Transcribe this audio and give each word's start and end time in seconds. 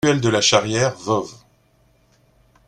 Ruelle 0.03 0.19
de 0.19 0.29
la 0.29 0.41
Charrière, 0.41 0.97
Voves 0.97 1.43